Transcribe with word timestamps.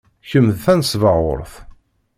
Kemm 0.29 0.47
d 0.55 0.57
tanesbaɣurt. 0.63 1.53